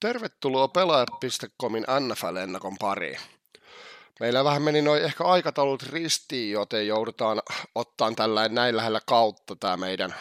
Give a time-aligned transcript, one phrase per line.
[0.00, 3.20] Tervetuloa pelaaja.comin NFL-ennakon pariin.
[4.20, 7.42] Meillä vähän meni noin ehkä aikataulut ristiin, joten joudutaan
[7.74, 10.14] ottaan tällä näin lähellä kautta tämä meidän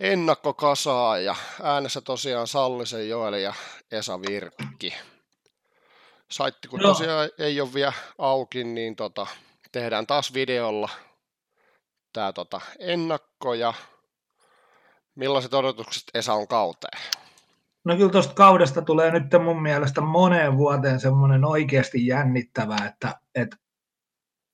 [0.00, 3.54] ennakkokasaa ja äänessä tosiaan Sallisen Joeli ja
[3.92, 4.94] Esa Virkki.
[6.30, 9.26] Saitti kun tosiaan ei ole vielä auki, niin tota,
[9.72, 10.88] tehdään taas videolla
[12.12, 13.74] tämä tota, ennakko ja
[15.14, 17.25] millaiset odotukset Esa on kauteen?
[17.86, 23.56] No kyllä tuosta kaudesta tulee nyt mun mielestä moneen vuoteen semmoinen oikeasti jännittävä, että, että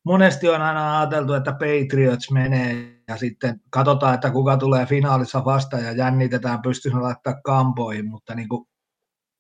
[0.05, 5.79] monesti on aina ajateltu, että Patriots menee ja sitten katsotaan, että kuka tulee finaalissa vasta
[5.79, 8.69] ja jännitetään, pystyisi laittaa kampoihin, mutta niin kuin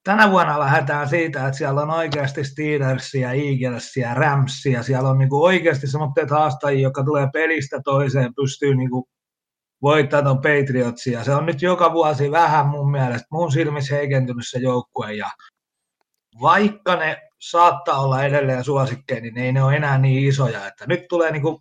[0.04, 5.42] tänä vuonna lähdetään siitä, että siellä on oikeasti Steelersia, Eaglesia, Ramsia, siellä on niin kuin
[5.42, 9.04] oikeasti semmoiset haastajia, jotka tulee pelistä toiseen, pystyy niin kuin
[9.82, 11.24] voittaa tuon Patriotsia.
[11.24, 15.30] Se on nyt joka vuosi vähän mun mielestä mun silmissä heikentynyt se joukkue ja
[16.40, 20.66] vaikka ne saattaa olla edelleen suosikkeja, niin ei ne ole enää niin isoja.
[20.66, 21.58] Että nyt tulee niin kuin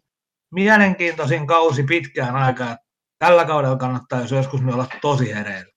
[0.52, 2.78] mielenkiintoisin kausi pitkään aikaan.
[3.20, 5.72] Tällä kaudella kannattaa, jos joskus me olla tosi hereillä.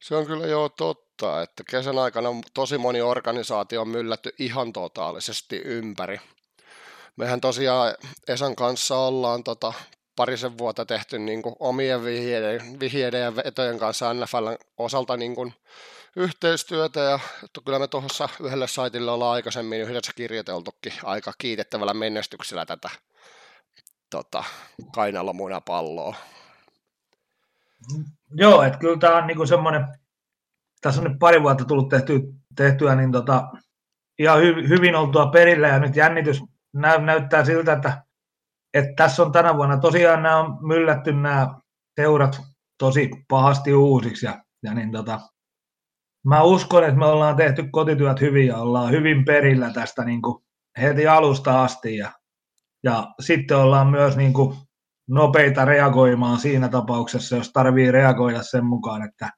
[0.00, 5.56] Se on kyllä jo totta, että kesän aikana tosi moni organisaatio on myllätty ihan totaalisesti
[5.64, 6.20] ympäri.
[7.16, 7.94] Mehän tosiaan
[8.28, 9.72] Esan kanssa ollaan tota,
[10.18, 15.54] parisen vuotta tehty niin kuin omien vihjeiden, vihjeiden ja vetojen kanssa NFLn osalta niin kuin
[16.16, 17.18] yhteistyötä ja
[17.64, 22.90] kyllä me tuossa yhdelle saitille ollaan aikaisemmin yhdessä kirjoiteltukin aika kiitettävällä menestyksellä tätä
[24.10, 24.44] tota,
[24.94, 26.16] kainalomuina palloa.
[28.30, 29.86] Joo, että kyllä tämä on niinku semmoinen,
[30.80, 32.20] tässä on nyt pari vuotta tullut tehty,
[32.56, 33.48] tehtyä, niin tota,
[34.18, 36.40] ihan hy, hyvin oltua perillä ja nyt jännitys
[36.72, 38.07] näy, näyttää siltä, että
[38.78, 41.54] että tässä on tänä vuonna tosiaan nämä on myllätty nämä
[42.00, 42.40] seurat
[42.78, 45.20] tosi pahasti uusiksi ja, ja niin tota,
[46.26, 50.44] mä uskon, että me ollaan tehty kotityöt hyvin ja ollaan hyvin perillä tästä niin kuin
[50.80, 52.12] heti alusta asti ja,
[52.84, 54.56] ja sitten ollaan myös niin kuin
[55.08, 59.30] nopeita reagoimaan siinä tapauksessa, jos tarvii reagoida sen mukaan, että,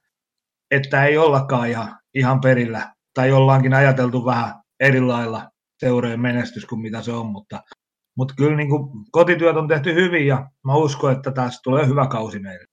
[0.71, 2.93] että ei ollakaan ihan, ihan perillä.
[3.13, 5.49] Tai ollaankin ajateltu vähän eri lailla
[5.79, 7.63] seurojen menestys kuin mitä se on, mutta
[8.21, 12.07] mutta kyllä niin kuin, kotityöt on tehty hyvin ja mä uskon, että tässä tulee hyvä
[12.07, 12.65] kausi meille.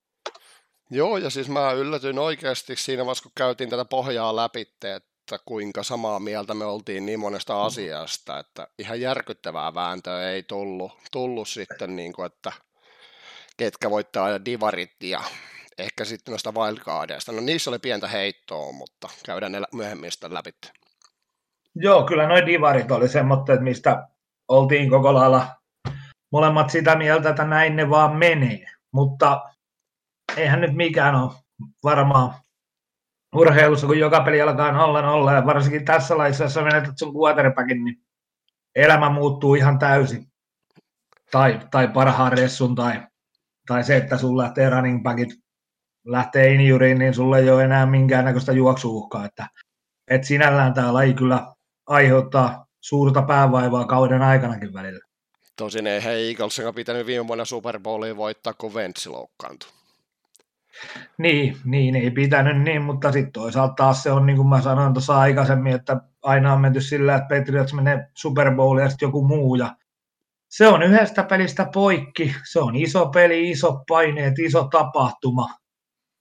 [0.91, 5.83] Joo, ja siis mä yllätyin oikeasti siinä vaiheessa, kun käytiin tätä pohjaa läpi, että kuinka
[5.83, 11.97] samaa mieltä me oltiin niin monesta asiasta, että ihan järkyttävää vääntöä ei tullut, tullut sitten,
[11.97, 12.53] niin kuin, että
[13.57, 15.21] ketkä voittaa divarit ja
[15.79, 17.33] ehkä sitten noista wildcardeista.
[17.33, 20.51] No niissä oli pientä heittoa, mutta käydään ne myöhemmin sitten läpi.
[21.75, 24.09] Joo, kyllä noin divarit oli semmoista, mistä
[24.49, 25.47] oltiin koko lailla
[26.33, 28.67] molemmat sitä mieltä, että näin ne vaan menee.
[28.93, 29.51] Mutta
[30.37, 31.33] eihän nyt mikään ole
[31.85, 32.35] varmaan
[33.35, 37.85] urheilussa, kun joka peli alkaa nolla nolla, ja varsinkin tässä laissa, jos menetät sun quarterbackin,
[37.85, 37.97] niin
[38.75, 40.27] elämä muuttuu ihan täysin.
[41.31, 43.03] Tai, tai parhaan ressun, tai,
[43.67, 45.31] tai se, että sun lähtee running backit
[46.07, 49.25] lähtee injuriin, niin sulla ei ole enää minkäännäköistä juoksuuhkaa.
[49.25, 49.47] Että,
[50.11, 51.55] et sinällään tämä laji kyllä
[51.87, 55.05] aiheuttaa suurta päävaivaa kauden aikanakin välillä.
[55.57, 59.71] Tosin ei he Eaglesin pitänyt viime vuonna Super Bowlia voittaa, kun Ventsi loukkaantui.
[61.19, 64.95] Niin, niin, ei pitänyt niin, mutta sitten toisaalta taas se on niin kuin mä sanoin
[64.95, 69.27] tuossa aikaisemmin, että aina on menty sillä, että Patriots menee Super Bowliin ja sitten joku
[69.27, 69.55] muu.
[69.55, 69.77] Ja
[70.49, 75.49] se on yhdestä pelistä poikki, se on iso peli, iso paineet, iso tapahtuma.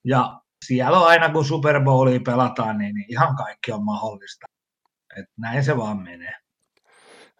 [0.03, 4.45] Ja siellä on aina kun Super Bowlia pelataan, niin ihan kaikki on mahdollista.
[5.19, 6.33] Et näin se vaan menee.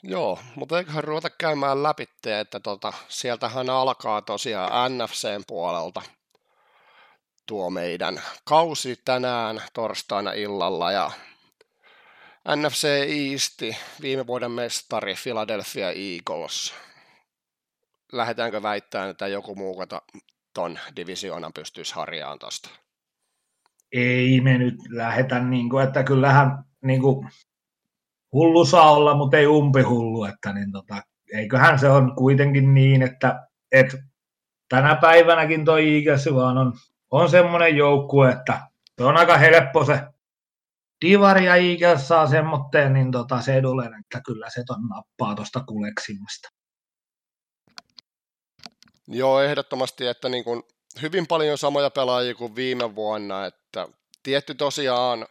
[0.09, 6.01] Joo, mutta eiköhän ruveta käymään läpi, että tota, sieltähän alkaa tosiaan NFCn puolelta
[7.47, 11.11] tuo meidän kausi tänään torstaina illalla ja
[12.55, 13.61] NFC East,
[14.01, 16.73] viime vuoden mestari Philadelphia Eagles.
[18.11, 19.83] Lähdetäänkö väittämään, että joku muu
[20.53, 22.69] ton divisioonan pystyisi harjaan tosta?
[23.91, 27.29] Ei me nyt lähetä, niin kuin, että kyllähän niin kuin,
[28.33, 31.01] hullu saa olla, mutta ei umpihullu, että niin tota,
[31.33, 33.97] eiköhän se on kuitenkin niin, että, että
[34.69, 36.73] tänä päivänäkin toi Eagles vaan on,
[37.11, 38.59] on semmoinen joukkue, että
[38.97, 40.01] se on aika helppo se
[41.05, 45.63] Divari ja Eagles saa semmoitteen, niin tota, se edulen, että kyllä se ton nappaa tuosta
[45.67, 46.49] kuleksimmasta.
[49.07, 50.63] Joo, ehdottomasti, että niin kuin
[51.01, 53.87] hyvin paljon samoja pelaajia kuin viime vuonna, että
[54.23, 55.27] tietty tosiaan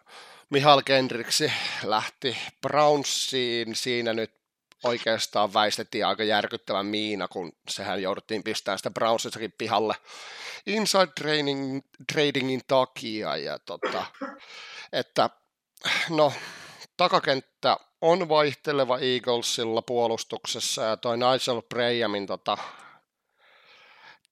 [0.51, 1.53] Mihal Kendriksi
[1.85, 3.77] lähti Brownsiin.
[3.77, 4.35] Siinä nyt
[4.85, 9.95] oikeastaan väistettiin aika järkyttävän miina, kun sehän jouduttiin pistämään sitä Brownsistakin pihalle
[10.67, 11.81] inside training,
[12.13, 13.37] tradingin takia.
[13.37, 14.05] Ja tota,
[14.93, 15.31] että
[16.11, 16.33] no,
[16.97, 22.59] takakenttä on vaihteleva Eaglesilla puolustuksessa ja toi Nigel Brayamin tota,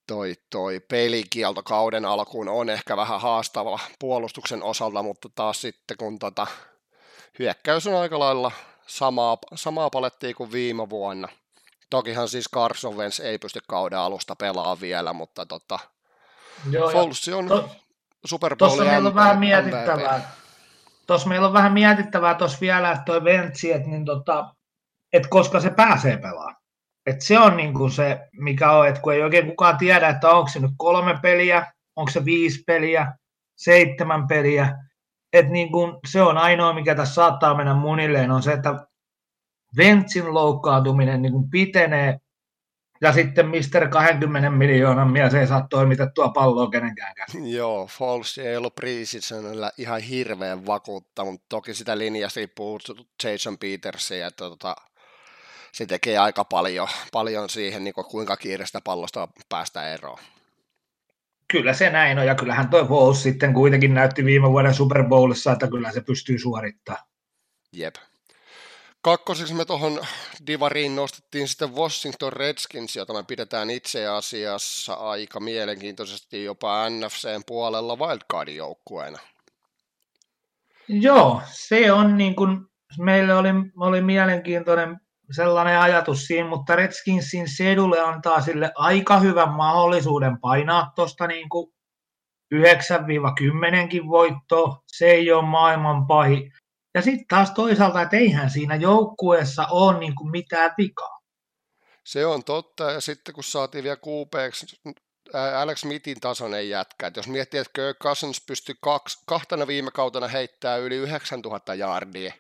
[0.07, 6.19] toi, toi pelikielto kauden alkuun on ehkä vähän haastava puolustuksen osalta, mutta taas sitten kun
[6.19, 6.47] tota,
[7.39, 8.53] hyökkäys on aika lailla
[8.87, 11.29] samaa, samaa palettia kuin viime vuonna.
[11.91, 15.79] Tokihan siis Carson Wentz ei pysty kauden alusta pelaamaan vielä, mutta tota,
[16.71, 17.69] Joo, Folsi on to,
[18.25, 20.33] Super Bowl Tuossa meillä on vähän mietittävää.
[21.07, 24.55] Tuossa meillä on vähän mietittävää tuossa vielä, että toi Ventsi, että, niin tota,
[25.13, 26.64] että koska se pääsee pelaamaan.
[27.07, 30.31] Et se on niin kuin se, mikä on, että kun ei oikein kukaan tiedä, että
[30.31, 33.13] onko se nyt kolme peliä, onko se viisi peliä,
[33.57, 34.79] seitsemän peliä.
[35.33, 38.87] Et niin kuin se on ainoa, mikä tässä saattaa mennä munilleen, on se, että
[39.77, 42.19] Ventsin loukkaantuminen niin kuin pitenee
[43.01, 47.53] ja sitten Mister 20 miljoonan mies ei saa toimitettua palloa kenenkään käsin.
[47.57, 52.79] Joo, Falls ei ollut preseasonilla ihan hirveän vakuutta, mutta toki sitä linjasta riippuu
[53.25, 54.77] Jason Petersia, että tota,
[55.75, 60.19] se tekee aika paljon, paljon siihen, niin kuin kuinka kiireistä pallosta päästä eroon.
[61.49, 65.53] Kyllä se näin on, ja kyllähän tuo Falls sitten kuitenkin näytti viime vuoden Super Bowlissa,
[65.53, 67.05] että kyllä se pystyy suorittamaan.
[67.73, 67.95] Jep.
[69.01, 70.01] Kakkoseksi me tuohon
[70.47, 77.97] Divariin nostettiin sitten Washington Redskins, jota me pidetään itse asiassa aika mielenkiintoisesti jopa NFCn puolella
[77.97, 79.19] wildcardin joukkueena.
[80.89, 82.59] Joo, se on niin kuin,
[82.99, 85.01] meille oli, oli mielenkiintoinen
[85.31, 91.49] sellainen ajatus siinä, mutta Redskinsin sedulle antaa sille aika hyvän mahdollisuuden painaa tuosta niin
[92.55, 92.59] 9-10
[94.09, 94.83] voittoa.
[94.87, 96.51] Se ei ole maailman pahi.
[96.95, 101.21] Ja sitten taas toisaalta, että eihän siinä joukkueessa ole niin kuin mitään vikaa.
[102.05, 104.81] Se on totta, ja sitten kun saatiin vielä kuupeeksi
[105.59, 110.29] Alex Smithin tasoinen jätkä, että jos miettii, että Kirk Cousins pystyi kaksi, kahtena viime kautena
[110.29, 112.33] heittää yli 9000 jardia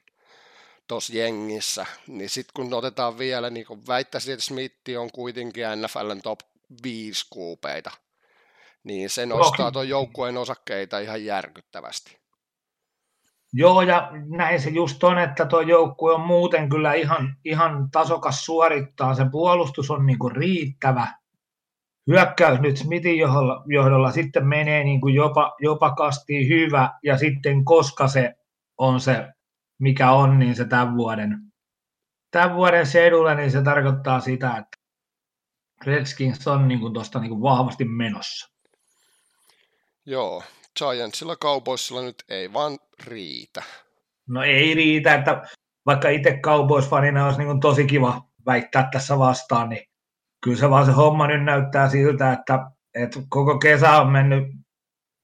[0.89, 6.21] tuossa jengissä, niin sitten kun otetaan vielä, niin kun väittäisin, että Smith on kuitenkin NFLn
[6.23, 6.41] top
[6.83, 7.91] 5 kuupeita,
[8.85, 12.25] niin se nostaa tuon joukkueen osakkeita ihan järkyttävästi.
[13.57, 18.45] Joo, ja näin se just on, että tuo joukkue on muuten kyllä ihan, ihan tasokas
[18.45, 19.15] suorittaa.
[19.15, 21.09] Se puolustus on niin kuin riittävä.
[22.07, 27.65] Hyökkäys nyt Smithin johdolla, johdolla sitten menee niin kuin jopa, jopa kastiin hyvä, ja sitten
[27.65, 28.35] koska se
[28.79, 29.29] on se,
[29.79, 31.39] mikä on, niin se tämän vuoden,
[32.31, 34.79] tämän vuoden sedulla, niin se tarkoittaa sitä, että
[35.87, 38.55] Redskins on niin tuosta niin vahvasti menossa.
[40.07, 40.43] Joo,
[40.79, 43.63] Giantsilla Cowboysilla nyt ei vaan riitä.
[44.29, 45.43] No ei riitä, että
[45.87, 49.87] vaikka itse Cowboys-fanina olisi niin tosi kiva väittää tässä vastaan, niin
[50.45, 52.59] kyllä se vaan se homma nyt näyttää siltä, että,
[52.95, 54.45] että koko kesä on mennyt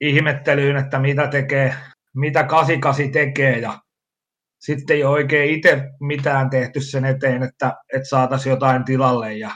[0.00, 1.74] ihmettelyyn, että mitä tekee,
[2.14, 3.78] mitä 88 tekee ja
[4.60, 9.50] sitten ei ole oikein itse mitään tehty sen eteen, että, että saataisiin jotain tilalle ja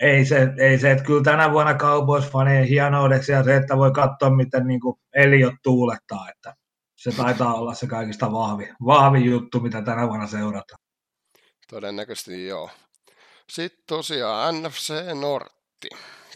[0.00, 4.30] ei se, ei se, että kyllä tänä vuonna Cowboys-fanien hienoudeksi ja se, että voi katsoa,
[4.30, 4.80] miten niin
[5.14, 6.54] Eliot tuulettaa, että
[6.96, 10.78] se taitaa olla se kaikista vahvi, vahvi juttu, mitä tänä vuonna seurataan.
[11.70, 12.70] Todennäköisesti joo.
[13.50, 15.88] Sitten tosiaan NFC Nortti.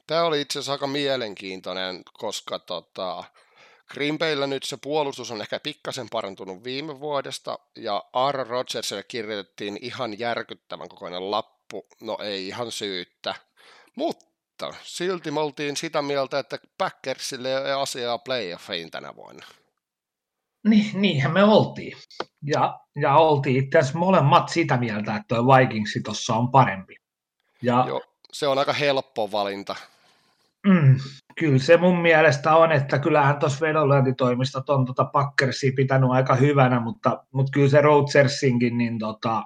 [0.06, 3.24] Tämä oli itse asiassa aika mielenkiintoinen, koska tota,
[3.90, 9.78] Green Bayllä nyt se puolustus on ehkä pikkasen parantunut viime vuodesta, ja Aaron Rodgersille kirjoitettiin
[9.80, 13.34] ihan järkyttävän kokoinen lappu, no ei ihan syyttä,
[13.96, 19.46] mutta silti me oltiin sitä mieltä, että Packersille ei ole asiaa playoffiin tänä vuonna.
[20.68, 21.96] Niin, niinhän me oltiin.
[22.42, 26.94] Ja, ja oltiin itse asiassa molemmat sitä mieltä, että tuo Vikingsi tuossa on parempi.
[27.62, 29.76] Ja, Joo, se on aika helppo valinta.
[30.66, 30.96] Mm,
[31.38, 36.80] kyllä se mun mielestä on, että kyllähän tuossa vedonlyöntitoimistot on tuota Packersia pitänyt aika hyvänä,
[36.80, 39.42] mutta, mutta kyllä se Rodgersinkin niin tota,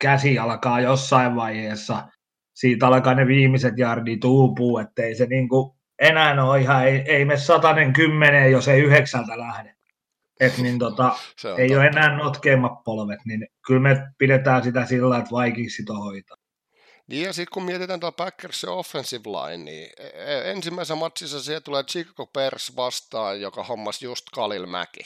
[0.00, 2.08] käsi alkaa jossain vaiheessa
[2.54, 7.36] siitä alkaa ne viimeiset jardit uupuu, ettei se niinku enää ole ihan, ei, ei me
[7.36, 9.74] satanen kymmenen, jos ei yhdeksältä lähde.
[10.40, 11.12] Et niin tota,
[11.58, 11.80] ei totta.
[11.80, 16.36] ole enää notkeimmat polvet, niin kyllä me pidetään sitä sillä, että Vikings sitä hoitaa.
[17.06, 21.60] Niin ja sitten kun mietitään tuo Packersin offensive line, niin e, e, ensimmäisessä matsissa siellä
[21.60, 25.00] tulee Chicago Bears vastaan, joka hommasi just Kalil Mäki.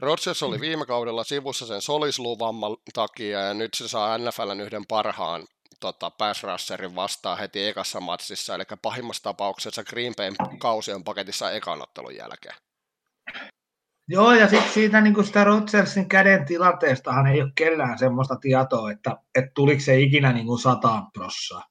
[0.00, 5.46] Rodgers oli viime kaudella sivussa sen solisluvamman takia ja nyt se saa NFLn yhden parhaan
[5.80, 11.52] tota, pass rusherin vastaan heti ekassa matsissa, eli pahimmassa tapauksessa Green Bayn kausi on paketissa
[11.52, 12.54] ekan ottelun jälkeen.
[14.10, 19.16] Joo, ja sitten siitä niin sitä Rodgersin käden tilanteestahan ei ole kellään semmoista tietoa, että,
[19.34, 21.62] että tuliko se ikinä niin kuin sataan prossaa.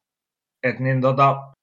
[0.64, 1.54] Et niin tota,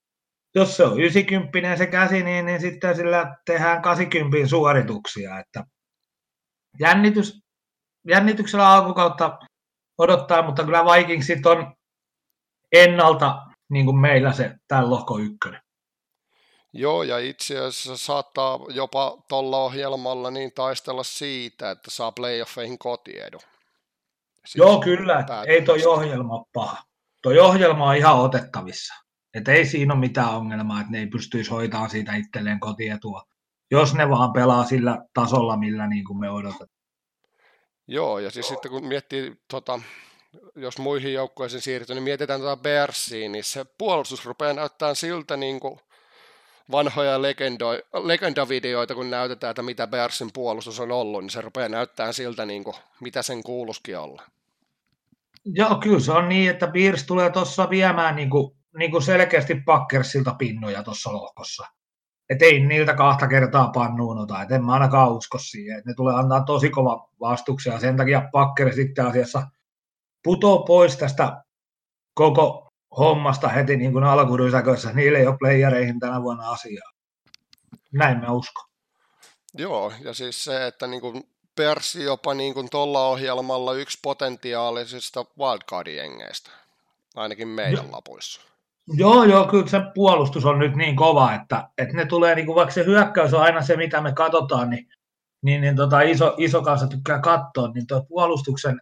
[0.54, 5.38] jos se on 90 se käsi, niin, niin sitten sillä tehdään 80 suorituksia.
[5.38, 5.64] Että,
[6.80, 7.40] jännitys,
[8.08, 9.38] jännityksellä alkukautta
[9.98, 11.74] odottaa, mutta kyllä Vikingsit on
[12.72, 15.63] ennalta niin kuin meillä se tämän lohko ykkönen.
[16.76, 23.40] Joo, ja itse asiassa saattaa jopa tuolla ohjelmalla niin taistella siitä, että saa playoffeihin kotiedun.
[24.34, 25.26] Siis Joo, kyllä.
[25.46, 26.82] Ei toi ohjelma paha.
[27.22, 28.94] Toi ohjelma on ihan otettavissa.
[29.34, 33.22] Et ei siinä ole mitään ongelmaa, että ne ei pystyisi hoitamaan siitä itselleen kotietua,
[33.70, 36.68] jos ne vaan pelaa sillä tasolla, millä niin kuin me odotetaan.
[37.88, 39.80] Joo, ja siis sitten kun miettii, tota,
[40.54, 45.60] jos muihin joukkueisiin siirtyy, niin mietitään tuota Bearsiin, niin se puolustus rupeaa näyttämään siltä niin
[45.60, 45.80] kuin
[46.70, 47.22] vanhoja
[48.02, 52.64] legendavideoita, kun näytetään, että mitä Bearsin puolustus on ollut, niin se rupeaa näyttämään siltä, niin
[52.64, 54.22] kuin, mitä sen kuuluskin olla.
[55.44, 59.54] Joo, kyllä se on niin, että Bears tulee tuossa viemään niin kuin, niin kuin selkeästi
[59.54, 61.66] Packersilta pinnoja tuossa lohkossa.
[62.30, 65.78] Et ei niiltä kahta kertaa pannuun ota, et en mä ainakaan usko siihen.
[65.78, 69.48] Et ne tulee antaa tosi kova vastuksia sen takia Packer sitten asiassa
[70.22, 71.42] putoo pois tästä
[72.14, 72.63] koko
[72.98, 74.92] hommasta heti niin kuin alkurysäkössä.
[74.92, 76.92] Niille ei ole playereihin tänä vuonna asiaa.
[77.92, 78.64] Näin mä uskon.
[79.58, 81.24] Joo, ja siis se, että niin kuin
[81.56, 86.50] Persi jopa niin kuin tuolla ohjelmalla yksi potentiaalisista wildcard-jengeistä,
[87.16, 87.92] ainakin meidän Joo.
[87.92, 88.40] lapuissa.
[88.88, 92.56] Joo, joo, kyllä se puolustus on nyt niin kova, että, että ne tulee, niin kuin,
[92.56, 94.88] vaikka se hyökkäys on aina se, mitä me katsotaan, niin,
[95.42, 98.80] niin, niin tota, iso, iso kanssa tykkää katsoa, niin tuo puolustuksen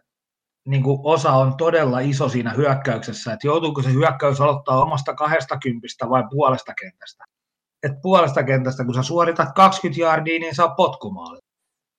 [0.67, 5.57] niin kuin osa on todella iso siinä hyökkäyksessä, että joutuuko se hyökkäys aloittaa omasta kahdesta
[5.57, 7.23] kympistä vai puolesta kentästä.
[7.83, 11.39] Et puolesta kentästä, kun sä suoritat 20 jardia, niin saa potkumaali.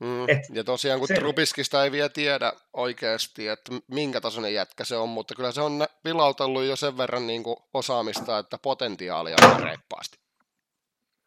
[0.01, 0.29] Mm.
[0.29, 1.15] Et ja tosiaan, kun se...
[1.15, 5.87] Trubiskista ei vielä tiedä oikeasti, että minkä tasoinen jätkä se on, mutta kyllä se on
[6.05, 10.19] vilautellut jo sen verran niin kuin osaamista, että potentiaalia on reippaasti.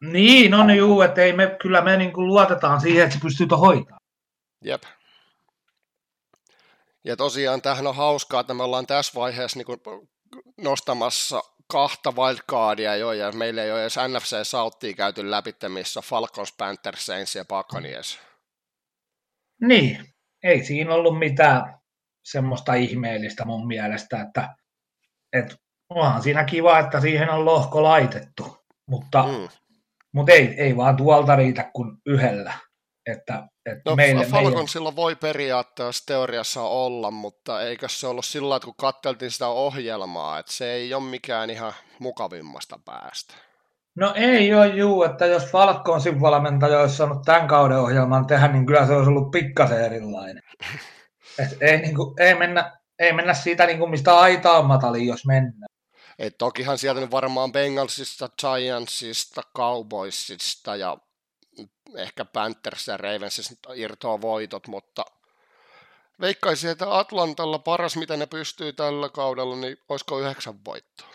[0.00, 3.46] Niin, on juu, että ei me, kyllä me niin kuin luotetaan siihen, että se pystyy
[3.50, 4.00] hoitamaan.
[4.64, 4.82] Jep.
[7.08, 9.80] Ja tosiaan tähän on hauskaa, että me ollaan tässä vaiheessa niin kuin
[10.60, 16.54] nostamassa kahta wildcardia jo, ja meillä ei ole edes NFC Southia käyty läpi, missä Falcons,
[16.58, 18.20] Panthers, Saints ja Buccaneers.
[19.60, 20.04] Niin,
[20.42, 21.78] ei siinä ollut mitään
[22.24, 24.54] semmoista ihmeellistä mun mielestä, että,
[25.32, 25.56] että
[25.90, 29.48] onhan siinä kiva, että siihen on lohko laitettu, mutta, mm.
[30.12, 32.52] mutta ei, ei vaan tuolta riitä kuin yhdellä.
[33.06, 33.48] Että,
[33.84, 34.96] no, meille, Falconsilla meille...
[34.96, 40.52] voi periaatteessa teoriassa olla, mutta eikö se ollut sillä että kun katseltiin sitä ohjelmaa, että
[40.52, 43.34] se ei ole mikään ihan mukavimmasta päästä.
[43.94, 48.66] No ei ole juu, että jos Falconsin valmentaja olisi saanut tämän kauden ohjelman tehdä, niin
[48.66, 50.42] kyllä se olisi ollut pikkasen erilainen.
[51.38, 55.06] Et ei, niin kuin, ei, mennä, ei mennä siitä, niin kuin, mistä aita on matali,
[55.06, 55.68] jos mennään.
[56.18, 60.96] Et tokihan sieltä nyt varmaan Bengalsista, Giantsista, Cowboysista ja
[61.96, 65.04] ehkä Panthers ja Ravensista irtoaa voitot, mutta
[66.20, 71.08] veikkaisin, että Atlantalla paras, mitä ne pystyy tällä kaudella, niin olisiko yhdeksän voittoa?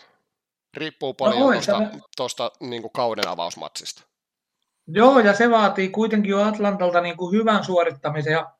[0.74, 1.80] Riippuu no paljon no, tuosta,
[2.16, 4.02] tuosta niin kuin kauden avausmatsista.
[4.86, 8.52] Joo, ja se vaatii kuitenkin jo Atlantalta niin kuin hyvän suorittamisen ja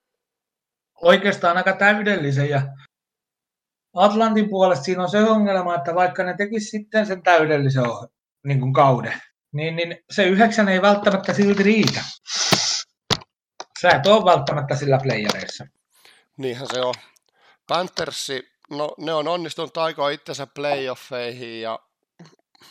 [1.03, 2.49] oikeastaan aika täydellisen.
[2.49, 2.63] Ja
[3.95, 7.85] Atlantin puolesta siinä on se ongelma, että vaikka ne tekisivät sitten sen täydellisen
[8.45, 9.15] niin kuin kauden,
[9.55, 12.01] niin, niin se yhdeksän ei välttämättä silti riitä.
[13.81, 15.67] Sä et ole välttämättä sillä playereissa.
[16.37, 16.95] Niinhän se on.
[17.67, 21.79] Panthersi, no ne on onnistunut aika itsensä playoffeihin ja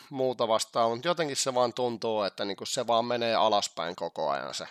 [0.10, 4.54] muuta vastaan, mutta jotenkin se vaan tuntuu, että niinku se vaan menee alaspäin koko ajan
[4.54, 4.68] se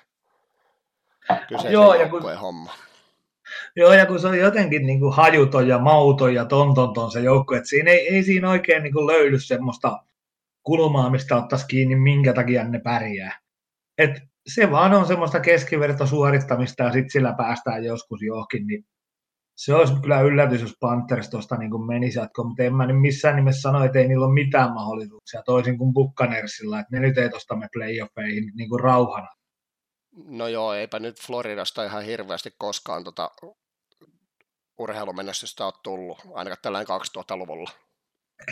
[1.48, 2.72] kyseisen Joo, ja kun, homma.
[3.76, 7.54] Joo, ja kun se on jotenkin niin kuin hajuton ja mauton ja tontonton se joukko,
[7.54, 10.02] että siinä ei, ei siinä oikein niin kuin löydy semmoista
[10.62, 13.38] kulmaa, mistä ottaisi kiinni, minkä takia ne pärjää.
[13.98, 14.10] Et
[14.46, 18.84] se vaan on semmoista keskivertosuorittamista ja sitten sillä päästään joskus johonkin, niin
[19.56, 23.36] se olisi kyllä yllätys, jos Panthers tuosta niin menisi jatkoon, mutta en mä nyt missään
[23.36, 27.30] nimessä sano, että ei niillä ole mitään mahdollisuuksia, toisin kuin Buccaneersilla, että ne nyt ei
[27.30, 29.28] tuosta me playoffeihin niin kuin rauhana.
[30.24, 33.30] No joo, eipä nyt Floridasta ihan hirveästi koskaan tota
[34.78, 37.70] urheilumenestystä ole tullut, ainakaan tällainen 2000-luvulla.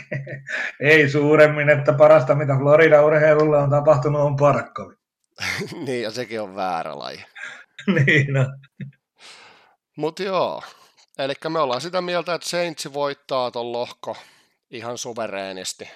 [0.79, 4.95] ei suuremmin, että parasta mitä Florida urheilulla on tapahtunut on parkkovi.
[5.85, 7.25] niin, ja sekin on väärä laji.
[8.05, 8.45] niin no.
[9.97, 10.61] Mutta joo,
[11.17, 14.17] Eli me ollaan sitä mieltä, että Saints voittaa ton lohko
[14.69, 15.89] ihan suvereenisti,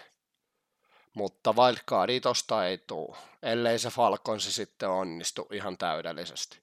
[1.13, 6.59] mutta wildcardi tosta ei tule, ellei se Falconsi sitten onnistu ihan täydellisesti.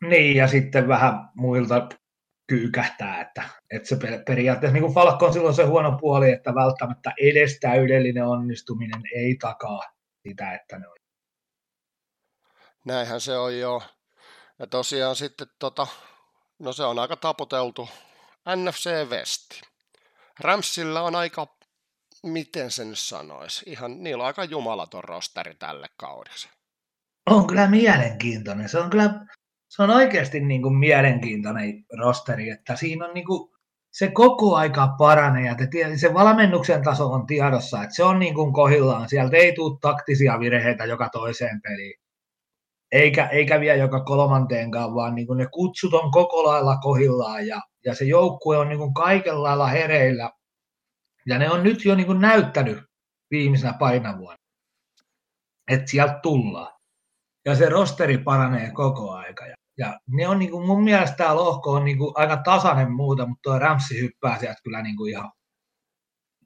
[0.00, 1.88] Niin, ja sitten vähän muilta
[2.46, 7.58] kyykähtää, että, että se periaatteessa niin kuin Falcon silloin se huono puoli, että välttämättä edes
[7.60, 9.82] täydellinen onnistuminen ei takaa
[10.28, 10.96] sitä, että ne on.
[12.84, 13.82] Näinhän se on jo.
[14.58, 15.86] Ja tosiaan sitten tota,
[16.58, 17.88] no se on aika taputeltu
[18.56, 19.60] NFC Westi.
[20.40, 21.46] Ramsilla on aika,
[22.22, 26.48] miten sen nyt sanoisi, ihan, niillä on aika jumalaton rosteri tälle kaudeksi.
[27.30, 28.68] On kyllä mielenkiintoinen.
[28.68, 29.26] Se on kyllä,
[29.68, 33.56] se on oikeasti niin kuin mielenkiintoinen rosteri, että siinä on niin kuin,
[33.98, 38.52] se koko aika paranee ja se valmennuksen taso on tiedossa, että se on niin kuin
[38.52, 39.08] kohillaan.
[39.08, 42.00] Sieltä ei tule taktisia virheitä joka toiseen peliin.
[42.92, 47.60] Eikä, eikä vielä joka kolmanteenkaan, vaan niin kuin ne kutsut on koko lailla kohillaan ja,
[47.84, 50.30] ja se joukkue on niin kuin kaikella lailla hereillä.
[51.26, 52.78] Ja ne on nyt jo niin kuin näyttänyt
[53.30, 54.44] viimeisenä painavuonna,
[55.70, 56.72] että sieltä tullaan.
[57.44, 59.46] Ja se rosteri paranee koko aika.
[59.46, 62.92] Ja ja ne on niin kuin, mun mielestä tämä lohko on niin kuin aika tasainen
[62.92, 65.32] muuta, mutta tuo Ramsi hyppää sieltä kyllä niin kuin ihan,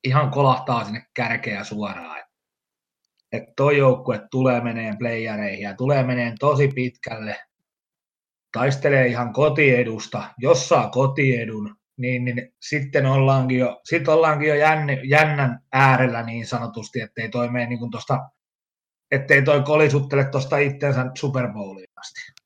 [0.04, 2.20] ihan kolahtaa sinne kärkeä suoraan.
[3.32, 7.36] Että toi joukkue tulee meneen playereihin ja tulee meneen tosi pitkälle.
[8.52, 10.34] Taistelee ihan kotiedusta.
[10.38, 16.46] Jos saa kotiedun, niin, niin sitten ollaankin jo, sit ollaankin jo jänne, jännän äärellä niin
[16.46, 18.18] sanotusti, ettei toi mene niin tosta,
[19.10, 22.39] ettei toi kolisuttele tuosta itseensä Super Bowliin asti.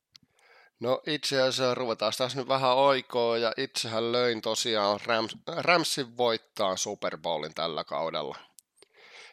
[0.84, 6.76] No itse asiassa ruvetaan taas nyt vähän oikoa ja itsehän löin tosiaan Rams, Ramsin voittaa
[6.76, 8.36] Super Bowlin tällä kaudella.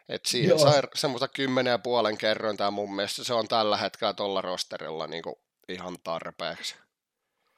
[0.09, 0.57] Et siihen Joo.
[0.57, 5.07] sai semmoista kymmenen ja puolen kerroin tämä mun mielestä se on tällä hetkellä tuolla rosterilla
[5.07, 5.35] niin kuin
[5.69, 6.75] ihan tarpeeksi.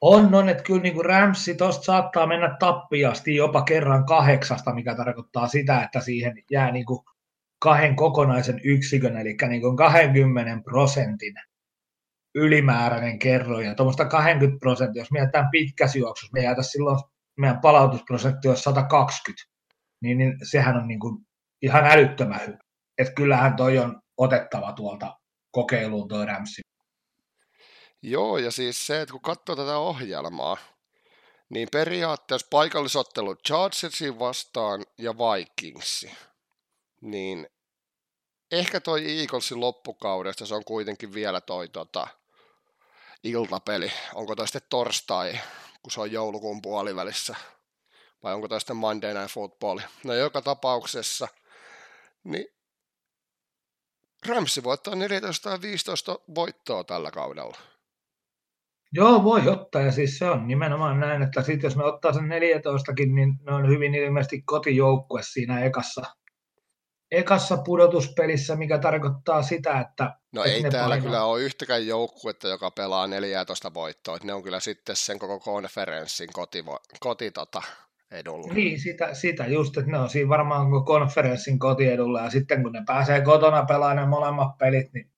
[0.00, 4.94] On, on, että kyllä niin kuin Ramsi tuosta saattaa mennä tappiasti jopa kerran kahdeksasta, mikä
[4.94, 7.00] tarkoittaa sitä, että siihen jää niin kuin
[7.58, 11.34] kahden kokonaisen yksikön, eli niin kuin 20 prosentin
[12.34, 13.66] ylimääräinen kerroin.
[13.66, 16.98] Ja tuommoista 20 prosenttia, jos mietitään pitkässä juoksussa, me jäätä silloin
[17.38, 19.44] meidän palautusprosentti olisi 120,
[20.02, 21.26] niin, niin sehän on niin kuin
[21.62, 22.58] ihan älyttömän hyvä.
[22.98, 25.18] Että kyllähän toi on otettava tuolta
[25.50, 26.60] kokeiluun toi Ramsi.
[28.02, 30.56] Joo, ja siis se, että kun katsoo tätä ohjelmaa,
[31.48, 36.12] niin periaatteessa paikallisottelu Chargersin vastaan ja Vikingsi,
[37.00, 37.46] niin
[38.52, 42.08] ehkä toi Eaglesin loppukaudesta se on kuitenkin vielä toi tota,
[43.24, 43.92] iltapeli.
[44.14, 45.38] Onko toi sitten torstai,
[45.82, 47.36] kun se on joulukuun puolivälissä?
[48.22, 49.78] Vai onko toi sitten Monday Night Football?
[50.04, 51.28] No joka tapauksessa,
[52.24, 52.46] niin
[54.28, 57.56] Ramsi voittaa 14 tai 15 voittoa tällä kaudella.
[58.92, 62.24] Joo, voi ottaa, ja siis se on nimenomaan näin, että sitten jos me ottaa sen
[62.24, 66.02] 14kin, niin ne on hyvin ilmeisesti kotijoukkue siinä ekassa
[67.16, 70.16] ekassa pudotuspelissä, mikä tarkoittaa sitä, että...
[70.32, 71.04] No että ei täällä painaa.
[71.04, 76.28] kyllä ole yhtäkään joukkuetta, joka pelaa 14 voittoa, ne on kyllä sitten sen koko konferenssin
[76.32, 76.64] koti,
[77.00, 77.62] koti tota,
[78.10, 78.54] edulla.
[78.54, 82.72] Niin, sitä, sitä just, että ne on siinä varmaan koko konferenssin kotiedulla, ja sitten kun
[82.72, 85.10] ne pääsee kotona pelaamaan ne molemmat pelit, niin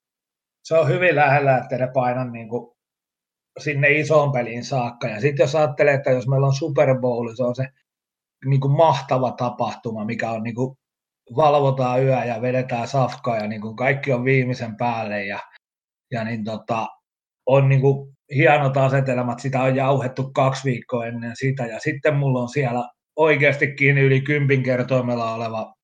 [0.64, 2.76] se on hyvin lähellä, että ne painaa niin kuin
[3.60, 5.08] sinne isoon peliin saakka.
[5.08, 7.68] Ja sitten jos ajattelee, että jos meillä on Super Bowl, se on se
[8.44, 10.76] niin kuin mahtava tapahtuma, mikä on niin kuin
[11.36, 15.38] valvotaan yö ja vedetään safkaa ja niin kuin kaikki on viimeisen päälle ja,
[16.10, 16.86] ja niin tota,
[17.46, 22.42] on niin kuin hienot asetelmat, sitä on jauhettu kaksi viikkoa ennen sitä ja sitten mulla
[22.42, 25.74] on siellä oikeastikin yli kympin kertoimella oleva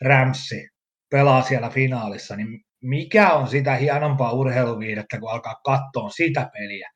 [0.00, 0.68] Ramsi
[1.10, 6.90] pelaa siellä finaalissa, niin mikä on sitä hienompaa urheiluviidettä, kun alkaa katsoa sitä peliä,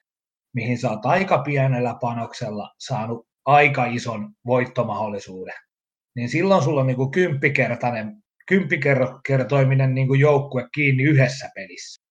[0.55, 5.64] mihin sä oot aika pienellä panoksella saanut aika ison voittomahdollisuuden
[6.15, 12.03] niin silloin sulla on niin kuin kymppikertainen, kymppikertoiminen niin kuin joukkue kiinni yhdessä pelissä.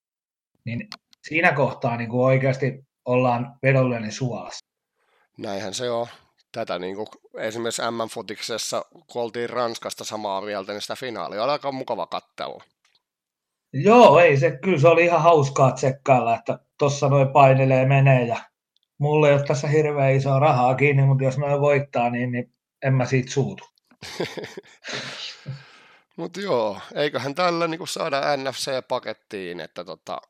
[0.66, 0.88] Niin
[1.28, 4.66] siinä kohtaa niin kuin oikeasti ollaan vedollinen suolassa.
[5.38, 6.08] Näinhän se on.
[6.52, 11.72] Tätä niin kuin esimerkiksi M-futiksessa, kun oltiin Ranskasta samaa mieltä, niin sitä finaalia oli aika
[11.72, 12.63] mukava kattella.
[13.74, 18.38] Joo, ei se, kyllä se oli ihan hauskaa tsekkailla, että tuossa noin painelee menee ja
[18.98, 22.54] mulle ei ole tässä hirveän isoa rahaa kiinni, mutta jos noin voittaa, niin, niin
[22.86, 23.63] en mä siitä suutu.
[26.18, 30.22] Mutta joo, eiköhän tällä niinku saada NFC-pakettiin, että tota,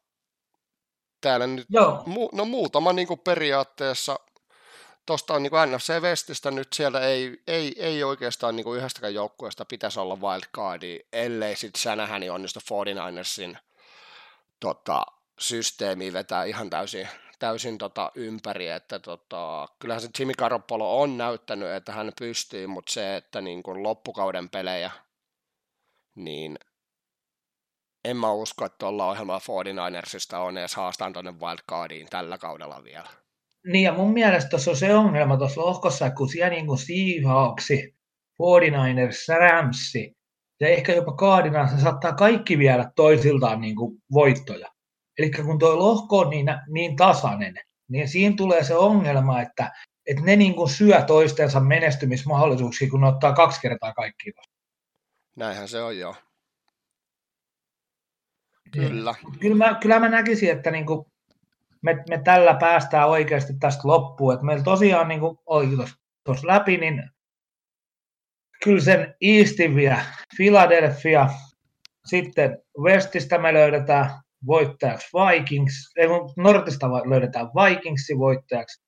[1.22, 2.04] täällä nyt, joo.
[2.06, 4.20] Mu, no muutama niinku periaatteessa,
[5.06, 10.00] tuosta on niinku NFC Westistä nyt siellä ei, ei, ei oikeastaan niinku yhdestäkään joukkueesta pitäisi
[10.00, 13.58] olla wildcardi, ellei sitten Shanahan onnistu 49ersin
[14.60, 15.06] tota,
[15.40, 17.10] systeemi vetää ihan täysin
[17.44, 22.94] täysin tota ympäri, että tota, kyllähän se Jimmy Garoppolo on näyttänyt, että hän pystyy, mutta
[22.94, 24.92] se, että niin kuin loppukauden pelejä,
[26.16, 26.58] niin
[28.06, 29.40] en mä usko, että tuolla ohjelmalla
[30.00, 33.10] 49ersista on edes haastaan tuonne wildcardiin tällä kaudella vielä.
[33.68, 37.96] Niin ja mun mielestä tuossa on se ongelma tuossa lohkossa, kun siellä niin kuin Seahawksi,
[38.42, 40.18] 49ers, Ramsi
[40.60, 44.73] ja ehkä jopa Cardinals, saattaa kaikki vielä toisiltaan niin kuin voittoja.
[45.18, 47.56] Eli kun tuo lohko on niin, niin tasainen,
[47.88, 49.72] niin siinä tulee se ongelma, että,
[50.06, 54.32] että ne niin kuin syö toistensa menestymismahdollisuuksia, kun ne ottaa kaksi kertaa kaikki
[55.36, 56.16] Näinhän se on, joo.
[58.72, 59.16] Kyllä.
[59.40, 61.06] Kyllä mä, kyllä mä näkisin, että niin kuin
[61.82, 64.34] me, me tällä päästään oikeasti tästä loppuun.
[64.34, 65.38] Että meillä tosiaan, niin kuin
[66.24, 67.10] tuossa läpi, niin
[68.64, 69.98] kyllä sen Eastin vie
[70.38, 71.30] Philadelphia,
[72.06, 78.84] sitten Westistä me löydetään voittajaksi Vikings, ei Nortista löydetään Vikingsi voittajaksi,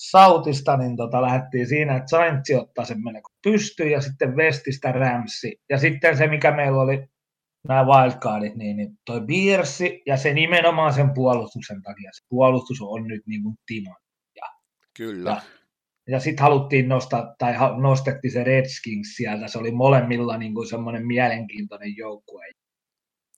[0.00, 5.56] Sautista niin tota, lähdettiin siinä, että Saintsi ottaa sen mennä pystyyn ja sitten Westistä Ramsi.
[5.70, 7.06] Ja sitten se, mikä meillä oli
[7.68, 12.10] nämä wildcardit, niin, niin toi Biersi ja se nimenomaan sen puolustuksen takia.
[12.12, 13.56] Se puolustus on nyt niin kuin.
[14.36, 14.46] Ja,
[14.96, 15.30] Kyllä.
[15.30, 15.42] Ja,
[16.08, 19.48] ja sitten haluttiin nostaa, tai nostettiin se Redskins sieltä.
[19.48, 22.46] Se oli molemmilla niin kuin semmoinen mielenkiintoinen joukkue.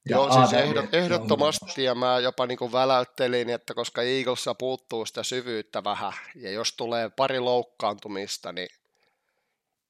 [0.06, 5.22] Joo, siis ehdot, ehdottomasti, ja mä jopa niin kuin väläyttelin, että koska Eaglesa puuttuu sitä
[5.22, 8.68] syvyyttä vähän, ja jos tulee pari loukkaantumista, niin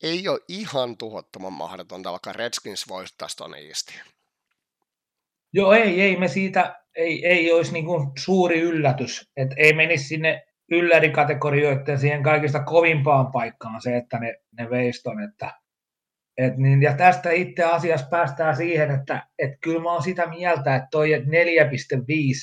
[0.02, 4.00] ei ole ihan tuhottoman mahdotonta, vaikka Redskins voittaa tuonne Eastiin.
[5.52, 10.04] Joo, ei, ei me siitä, ei, ei olisi niin kuin suuri yllätys, että ei menisi
[10.04, 15.61] sinne yllärikategorioiden siihen kaikista kovimpaan paikkaan se, että ne, ne veiston, että
[16.36, 20.76] et niin, ja tästä itse asiassa päästään siihen, että et kyllä mä oon sitä mieltä,
[20.76, 21.24] että toi 4,5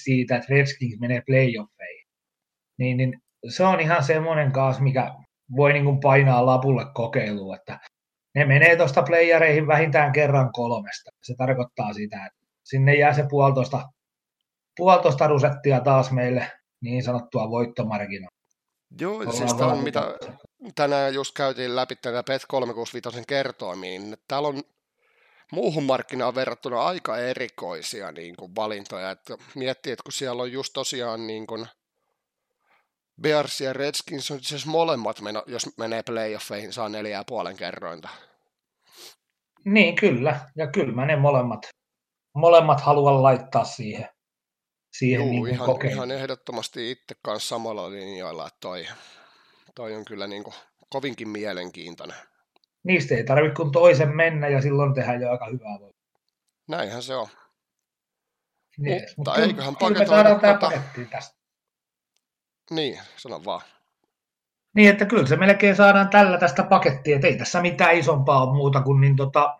[0.04, 2.08] siitä, että Redskins menee playoffeihin,
[2.78, 5.16] niin, niin se on ihan semmoinen kaas, mikä
[5.56, 7.80] voi niin kuin painaa lapulle kokeiluun, että
[8.36, 11.12] ne menee tuosta playereihin vähintään kerran kolmesta.
[11.24, 13.90] Se tarkoittaa sitä, että sinne jää se puolitoista,
[14.78, 18.30] puolitoista rusettia taas meille niin sanottua voittomarginaa.
[19.02, 20.02] Joo, siis tämä on mitä
[20.76, 24.64] tänään just käytiin läpi tätä PET 365 kertoimia, niin täällä on
[25.52, 29.12] muuhun markkinaan verrattuna aika erikoisia niin kuin valintoja.
[29.12, 31.68] Että miettii, että kun siellä on just tosiaan niin kuin
[33.22, 38.10] Bears ja Redskins on siis molemmat, meno, jos menee playoffeihin, saa neljä ja puolen kerrointa.
[39.66, 40.40] Niin, kyllä.
[40.56, 41.68] Ja kyllä mä ne molemmat,
[42.36, 44.10] molemmat haluan laittaa siihen,
[44.98, 48.86] siihen Juu, niin ihan, ihan, ehdottomasti itse kanssa samalla linjoilla, että toi,
[49.76, 50.54] toi on kyllä niin kuin
[50.90, 52.18] kovinkin mielenkiintoinen.
[52.84, 55.94] Niistä ei tarvitse kuin toisen mennä ja silloin tehdään jo aika hyvää voi.
[56.68, 57.28] Näinhän se on.
[58.88, 60.36] Yes, mutta, mutta eiköhän paketoida.
[60.36, 61.40] Kyllä me paketti tästä.
[62.72, 63.62] Niin, sano vaan.
[64.76, 68.56] Niin, että kyllä se melkein saadaan tällä tästä pakettia, että ei tässä mitään isompaa ole
[68.56, 69.60] muuta kuin niin tota,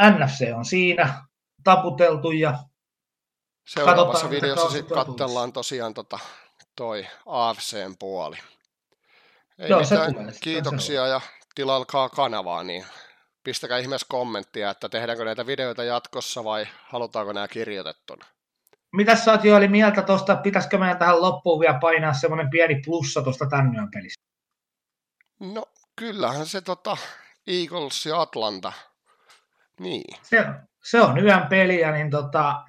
[0.00, 1.24] NFC on siinä
[1.64, 2.58] taputeltu ja
[3.66, 6.18] Seuraavassa videossa sitten katsellaan tosiaan tota,
[6.76, 8.36] toi AFCn puoli.
[9.60, 11.20] Ei Joo, mitään, kiitoksia ja
[11.54, 12.84] tilalkaa kanavaa, niin
[13.44, 18.26] pistäkää ihmeessä kommenttia, että tehdäänkö näitä videoita jatkossa vai halutaanko nämä kirjoitettuna.
[18.92, 23.22] Mitä sä oot Joeli mieltä tuosta, pitäisikö meidän tähän loppuun vielä painaa semmoinen pieni plussa
[23.22, 24.22] tuosta tämän pelistä?
[25.40, 25.64] No
[25.96, 26.96] kyllähän se tota
[27.46, 28.72] Eagles ja Atlanta.
[29.80, 30.16] Niin.
[30.22, 30.46] Se,
[30.84, 32.64] se on yön peliä, niin tota,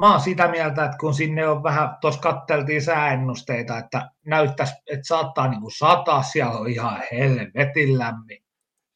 [0.00, 5.06] mä oon sitä mieltä, että kun sinne on vähän, tuossa katteltiin sääennusteita, että näyttäisi, että
[5.06, 8.42] saattaa niin kuin sataa, siellä on ihan helvetin lämmin.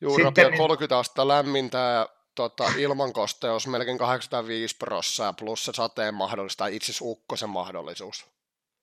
[0.01, 6.67] Juuri Sitten, 30 astetta lämmintä ja tota, ilmankosteus melkein 85 prossaa plus se sateen mahdollista,
[6.67, 8.27] itse asiassa ukkosen mahdollisuus.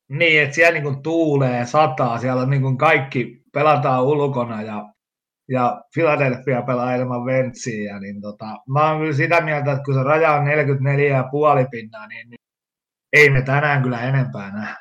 [0.10, 4.86] Niin, että siellä niin tuulee, sataa, siellä on niin kaikki, pelataan ulkona ja,
[5.52, 10.04] ja Philadelphia pelaa ilman ventsiä, niin tota, mä oon kyllä sitä mieltä, että kun se
[10.04, 12.40] raja on 44,5 pinnaa, niin, niin
[13.14, 14.76] ei me tänään kyllä enempää nähdä.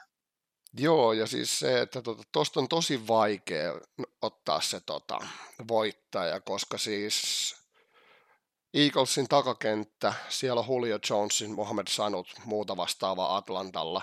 [0.78, 3.72] Joo, ja siis se, että tuosta tota, on tosi vaikea
[4.22, 5.18] ottaa se tota,
[5.68, 7.56] voittaja, koska siis
[8.74, 14.02] Eaglesin takakenttä, siellä on Julio Jonesin, Mohamed Sanut, muuta vastaavaa Atlantalla.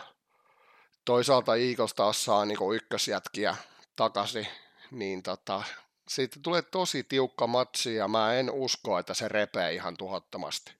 [1.05, 3.55] Toisaalta Eagles taas saa niin ykkösjätkiä
[3.95, 4.47] takaisin,
[4.91, 5.63] niin tota,
[6.09, 10.75] siitä tulee tosi tiukka matsi ja mä en usko, että se repee ihan tuhottomasti.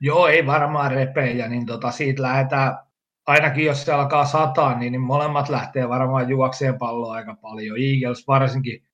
[0.00, 2.78] Joo, ei varmaan repeä, niin tota, siitä lähdetään,
[3.26, 7.76] ainakin jos se alkaa sataa, niin, niin molemmat lähtee varmaan juokseen palloa aika paljon.
[7.80, 8.86] Eagles varsinkin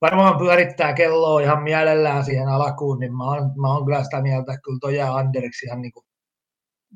[0.00, 4.52] varmaan pyörittää kelloa ihan mielellään siihen alkuun, niin mä oon, mä oon kyllä sitä mieltä,
[4.52, 6.06] että kyllä toi jää Anderiksi ihan niin kuin,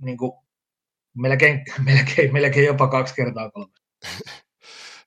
[0.03, 0.33] niin kuin
[1.14, 3.73] melkein, melkein, melkein jopa kaksi kertaa kolme.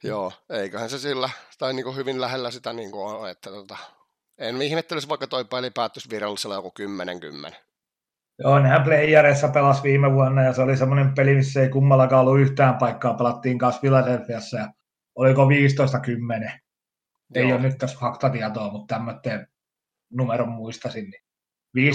[0.04, 3.78] Joo, eiköhän se sillä, tai niin kuin hyvin lähellä sitä niin kuin on, että tota,
[4.38, 6.74] en ihmettelisi, vaikka toi peli päättyisi virallisella joku
[7.50, 7.56] 10-10.
[8.40, 12.40] Joo, nehän playereissa pelasi viime vuonna ja se oli semmoinen peli, missä ei kummallakaan ollut
[12.40, 13.14] yhtään paikkaa.
[13.14, 14.74] Pelattiin kanssa Philadelphiassa ja
[15.16, 15.48] oliko 15-10.
[17.36, 17.52] Ei Joo.
[17.52, 19.48] ole nyt tässä faktatietoa, mutta tämmöinen
[20.14, 21.10] numeron muistasin,
[21.76, 21.94] niin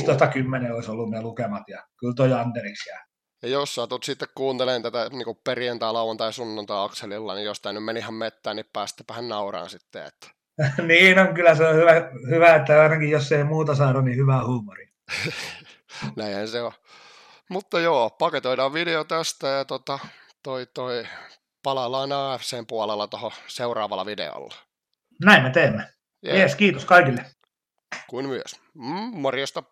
[0.70, 3.04] 15-10 olisi ollut ne lukemat, ja kyllä toi Anderiksi jää.
[3.42, 7.98] Ja jos satut sitten kuuntelemaan tätä niin perjantai, lauantai, sunnuntai akselilla, niin jostain nyt meni
[7.98, 10.06] ihan mettään, niin päästäpähän nauraan sitten.
[10.06, 10.28] Että...
[10.88, 11.92] niin on, kyllä se on hyvä,
[12.30, 14.88] hyvä, että ainakin jos ei muuta saada, niin hyvä huumori.
[16.16, 16.72] Näinhän se on.
[17.48, 19.98] Mutta joo, paketoidaan video tästä ja tota,
[20.42, 21.04] toi, toi,
[21.62, 24.54] palaillaan AFCn puolella tuohon seuraavalla videolla.
[25.24, 25.88] Näin me teemme.
[26.22, 27.24] Jees, kiitos kaikille.
[28.08, 28.60] Kuin myös.
[28.74, 29.62] Mm, morjesta.